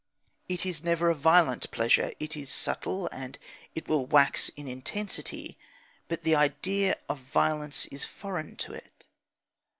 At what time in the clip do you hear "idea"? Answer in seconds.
6.33-6.97